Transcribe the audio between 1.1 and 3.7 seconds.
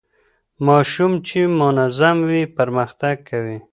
چي منظم وي پرمختګ کوي.